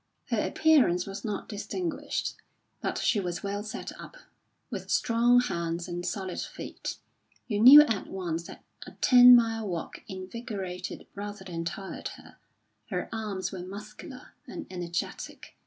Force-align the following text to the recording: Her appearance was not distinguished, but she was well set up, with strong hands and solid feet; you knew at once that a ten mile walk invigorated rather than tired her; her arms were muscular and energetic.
Her 0.31 0.39
appearance 0.41 1.05
was 1.05 1.23
not 1.23 1.47
distinguished, 1.47 2.33
but 2.81 2.97
she 2.97 3.19
was 3.19 3.43
well 3.43 3.61
set 3.63 3.91
up, 4.01 4.17
with 4.71 4.89
strong 4.89 5.39
hands 5.41 5.87
and 5.87 6.03
solid 6.03 6.39
feet; 6.39 6.97
you 7.47 7.59
knew 7.59 7.81
at 7.83 8.07
once 8.07 8.47
that 8.47 8.63
a 8.87 8.93
ten 8.93 9.35
mile 9.35 9.67
walk 9.67 10.01
invigorated 10.07 11.05
rather 11.13 11.45
than 11.45 11.65
tired 11.65 12.07
her; 12.17 12.37
her 12.89 13.09
arms 13.11 13.51
were 13.51 13.61
muscular 13.63 14.33
and 14.47 14.65
energetic. 14.71 15.55